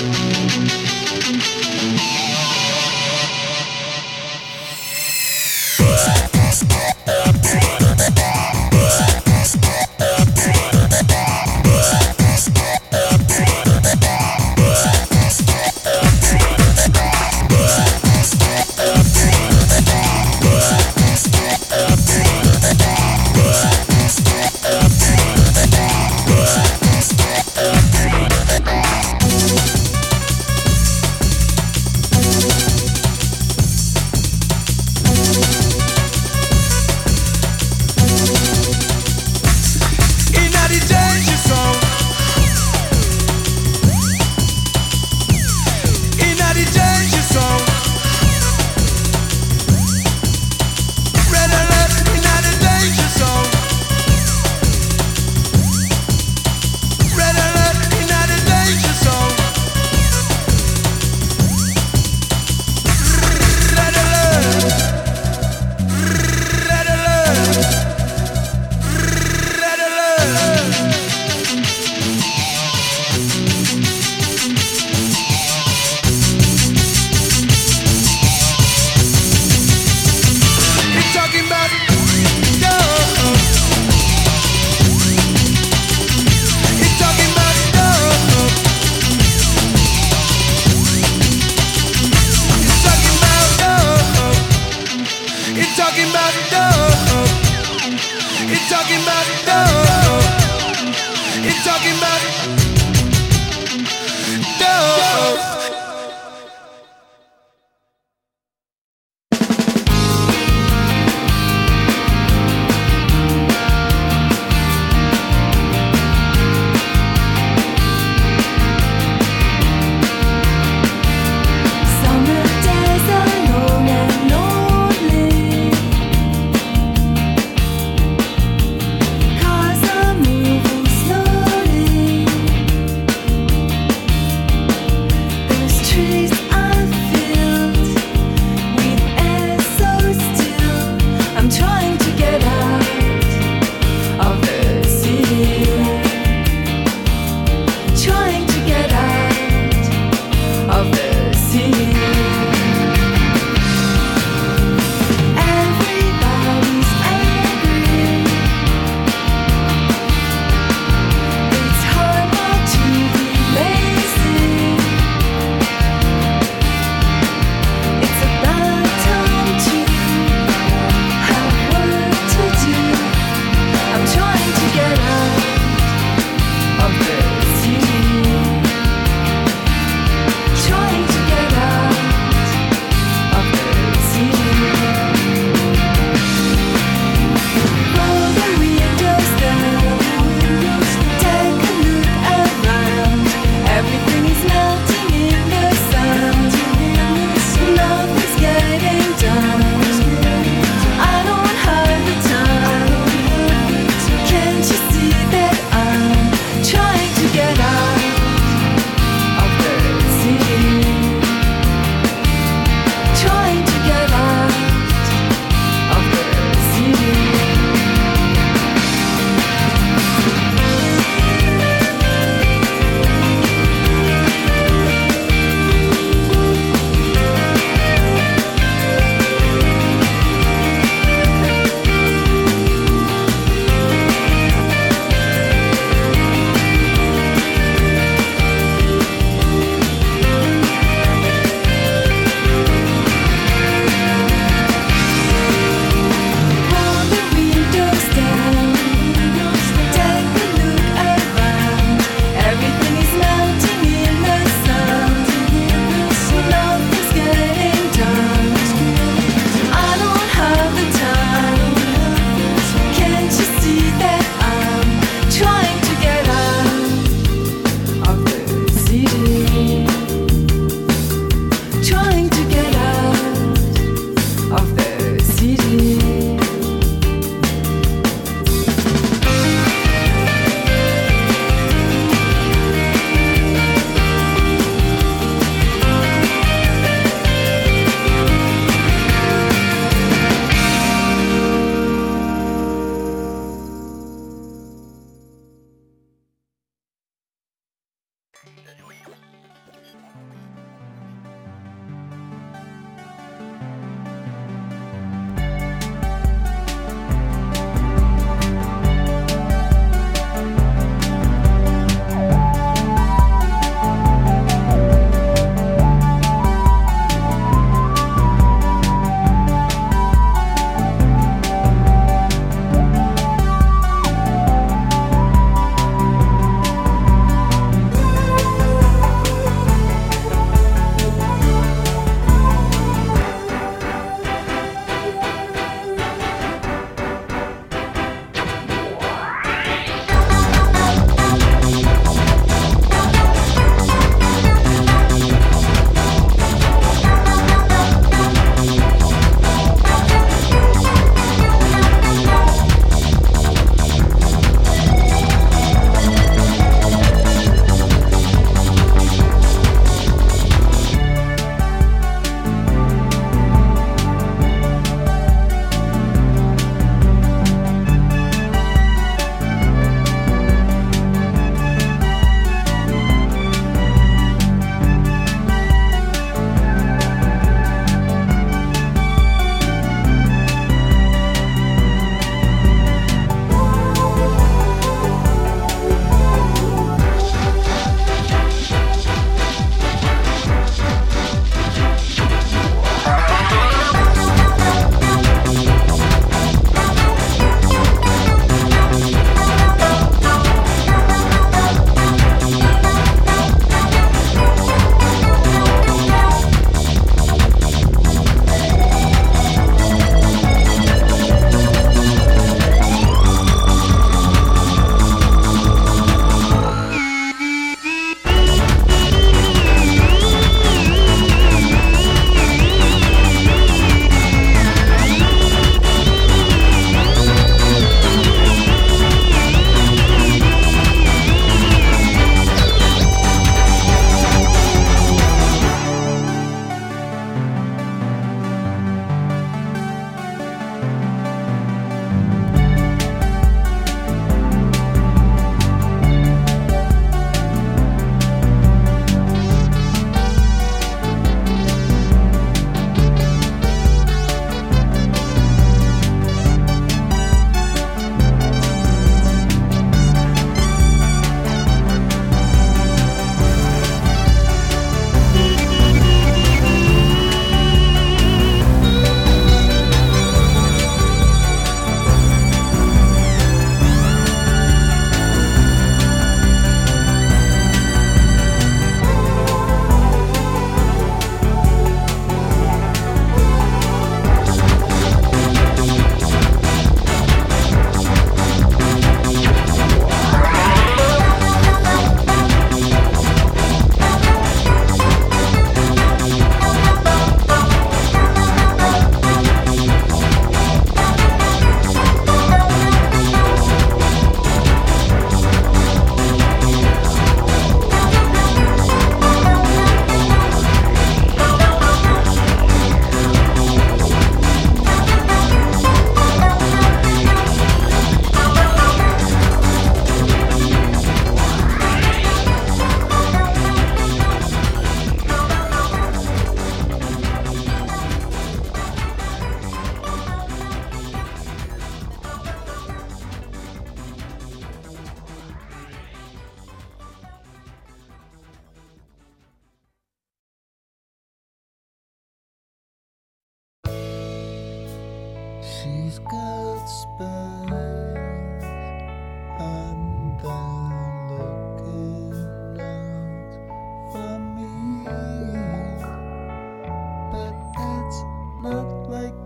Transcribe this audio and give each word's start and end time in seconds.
Música 0.02 0.91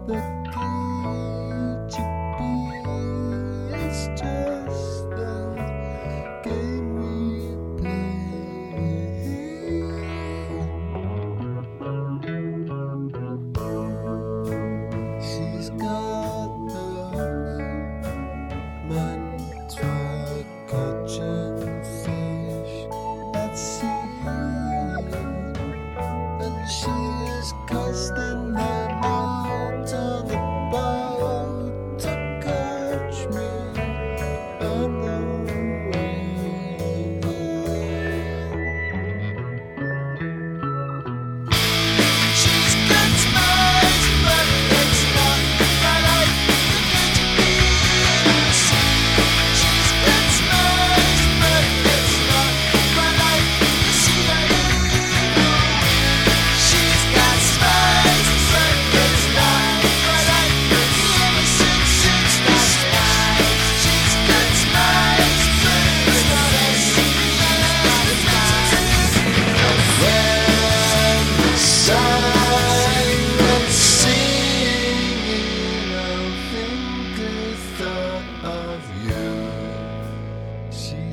the 0.07 0.46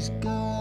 She's 0.04 0.10
got 0.20 0.53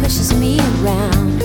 pushes 0.00 0.32
me 0.34 0.58
around. 0.58 1.42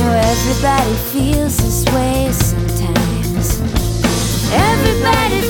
Oh, 0.00 0.12
everybody 0.32 0.94
feels 1.12 1.56
this 1.56 1.84
way 1.94 2.30
sometimes. 2.32 3.60
Everybody 4.52 5.40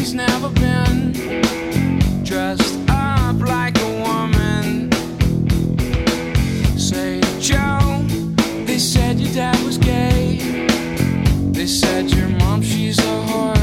He's 0.00 0.14
never 0.14 0.48
been 0.48 1.12
dressed 2.24 2.78
up 2.88 3.36
like 3.38 3.78
a 3.78 3.90
woman. 4.00 4.90
Say, 6.78 7.20
Joe, 7.38 8.06
they 8.64 8.78
said 8.78 9.20
your 9.20 9.34
dad 9.34 9.62
was 9.62 9.76
gay. 9.76 10.66
They 11.52 11.66
said 11.66 12.10
your 12.12 12.28
mom, 12.28 12.62
she's 12.62 12.98
a 12.98 13.02
whore. 13.28 13.59